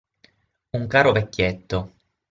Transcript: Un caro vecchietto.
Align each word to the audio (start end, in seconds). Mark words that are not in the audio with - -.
Un 0.79 0.87
caro 0.87 1.11
vecchietto. 1.13 1.83